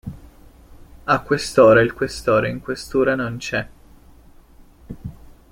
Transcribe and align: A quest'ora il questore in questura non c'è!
A 1.05 1.21
quest'ora 1.21 1.79
il 1.81 1.93
questore 1.93 2.49
in 2.49 2.59
questura 2.59 3.13
non 3.13 3.37
c'è! 3.37 3.69